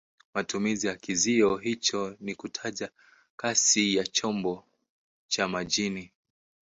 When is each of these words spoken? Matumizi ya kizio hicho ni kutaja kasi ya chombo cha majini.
Matumizi 0.33 0.87
ya 0.87 0.95
kizio 0.95 1.57
hicho 1.57 2.15
ni 2.19 2.35
kutaja 2.35 2.91
kasi 3.35 3.95
ya 3.95 4.03
chombo 4.07 4.67
cha 5.27 5.47
majini. 5.47 6.11